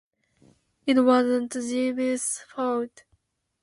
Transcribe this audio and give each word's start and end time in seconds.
It 0.87 0.95
wasn't 0.99 1.51
Jeeves's 1.53 2.39
fault. 2.47 3.03